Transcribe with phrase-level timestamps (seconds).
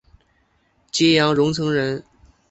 [0.89, 2.03] 揭阳榕城人。